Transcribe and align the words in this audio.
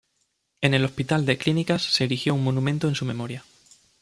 En 0.61 0.73
el 0.73 0.83
hospital 0.83 1.27
de 1.27 1.37
Clínicas 1.37 1.83
se 1.93 2.05
erigió 2.05 2.33
un 2.33 2.43
monumento 2.43 2.87
en 2.87 2.95
su 2.95 3.05
memoria. 3.05 3.45